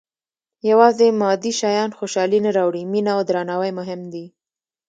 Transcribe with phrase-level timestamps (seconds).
[0.69, 4.25] •یوازې مادي شیان خوشالي نه راوړي، مینه او درناوی مهم دي.